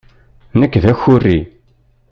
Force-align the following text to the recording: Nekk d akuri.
Nekk 0.59 0.75
d 0.83 0.85
akuri. 0.91 1.39